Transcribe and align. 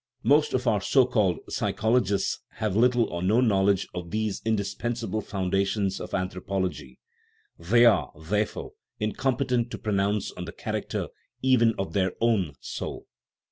Most 0.23 0.55
of 0.55 0.65
our 0.65 0.81
so 0.81 1.05
called" 1.05 1.37
psychologists" 1.49 2.39
have 2.61 2.75
little 2.75 3.03
or 3.03 3.21
no 3.21 3.39
knowledge 3.39 3.87
of 3.93 4.09
these 4.09 4.41
indispensable 4.43 5.21
foun 5.21 5.51
dations 5.51 5.99
of 6.01 6.15
anthropology; 6.15 6.97
they 7.59 7.85
are, 7.85 8.11
therefore, 8.19 8.71
incom 8.99 9.37
petent 9.39 9.69
to 9.69 9.77
pronounce 9.77 10.31
on 10.31 10.45
the 10.45 10.53
character 10.53 11.09
even 11.43 11.75
of 11.77 11.93
their 11.93 12.13
own" 12.19 12.53
soul." 12.61 13.05